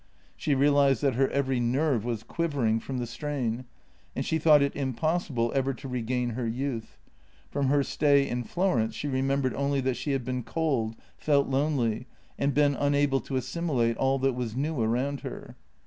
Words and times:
She 0.35 0.55
realized 0.55 1.03
that 1.03 1.13
her 1.13 1.29
every 1.29 1.59
nerve 1.59 2.03
was 2.03 2.23
quivering 2.23 2.79
from 2.79 2.97
the 2.97 3.05
strain, 3.05 3.65
and 4.15 4.25
she 4.25 4.39
thought 4.39 4.63
it 4.63 4.75
impossible 4.75 5.51
ever 5.53 5.75
to 5.75 5.87
regain 5.87 6.31
her 6.31 6.47
youth. 6.47 6.97
From 7.51 7.67
her 7.67 7.83
stay 7.83 8.27
in 8.27 8.43
Florence 8.45 8.95
she 8.95 9.07
remembered 9.07 9.53
only 9.53 9.79
that 9.81 9.97
she 9.97 10.13
had 10.13 10.25
been 10.25 10.41
cold, 10.41 10.95
felt 11.17 11.49
lonely, 11.49 12.07
and 12.39 12.51
been 12.55 12.73
unable 12.73 13.19
to 13.21 13.35
assimilate 13.35 13.95
all 13.97 14.17
that 14.17 14.33
was 14.33 14.55
new 14.55 14.81
around 14.81 15.19
her. 15.19 15.55